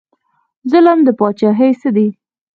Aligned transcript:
ظلم 0.71 0.99
د 1.03 1.09
پاچاهۍ 1.19 1.71
څه 1.81 1.89
دی؟ 1.95 2.07